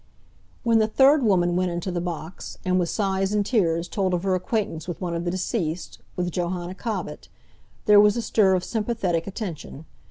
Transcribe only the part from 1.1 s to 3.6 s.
woman went into the box, and with sighs and